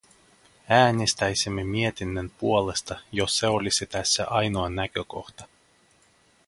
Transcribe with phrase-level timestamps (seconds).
[0.69, 5.47] Äänestäisimme mietinnön puolesta, jos se olisi tässä ainoa näkökohta.